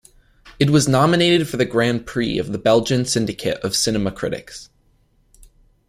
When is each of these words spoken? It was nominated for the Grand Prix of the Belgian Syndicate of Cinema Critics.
It 0.59 0.71
was 0.71 0.87
nominated 0.87 1.47
for 1.47 1.57
the 1.57 1.63
Grand 1.65 2.07
Prix 2.07 2.39
of 2.39 2.51
the 2.51 2.57
Belgian 2.57 3.05
Syndicate 3.05 3.59
of 3.59 3.75
Cinema 3.75 4.11
Critics. 4.11 4.67